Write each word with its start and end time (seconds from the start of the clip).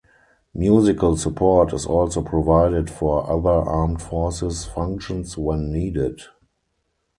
Musical 0.55 1.15
support 1.15 1.73
is 1.73 1.85
also 1.85 2.23
provided 2.23 2.89
for 2.89 3.23
other 3.31 3.63
armed 3.69 4.01
forces 4.01 4.65
functions 4.65 5.37
when 5.37 5.71
needed. 5.71 6.23